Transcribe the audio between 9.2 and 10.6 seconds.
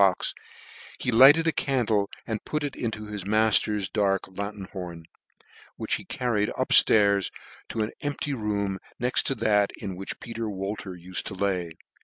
to that in which Peter